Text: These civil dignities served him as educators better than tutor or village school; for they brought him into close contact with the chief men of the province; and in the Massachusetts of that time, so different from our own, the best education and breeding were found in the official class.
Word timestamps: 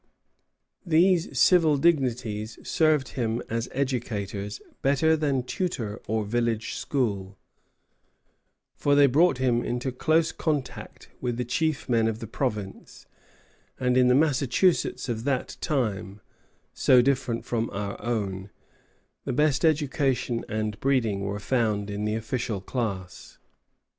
These 0.83 1.37
civil 1.39 1.77
dignities 1.77 2.57
served 2.67 3.09
him 3.09 3.39
as 3.51 3.69
educators 3.71 4.59
better 4.81 5.15
than 5.15 5.43
tutor 5.43 6.01
or 6.07 6.25
village 6.25 6.73
school; 6.73 7.37
for 8.73 8.95
they 8.95 9.05
brought 9.05 9.37
him 9.37 9.63
into 9.63 9.91
close 9.91 10.31
contact 10.31 11.09
with 11.21 11.37
the 11.37 11.45
chief 11.45 11.87
men 11.87 12.07
of 12.07 12.17
the 12.17 12.25
province; 12.25 13.05
and 13.79 13.95
in 13.95 14.07
the 14.07 14.15
Massachusetts 14.15 15.07
of 15.07 15.23
that 15.25 15.55
time, 15.61 16.19
so 16.73 17.03
different 17.03 17.45
from 17.45 17.69
our 17.69 18.01
own, 18.03 18.49
the 19.25 19.33
best 19.33 19.63
education 19.63 20.43
and 20.49 20.79
breeding 20.79 21.19
were 21.19 21.39
found 21.39 21.91
in 21.91 22.05
the 22.05 22.15
official 22.15 22.59
class. 22.59 23.37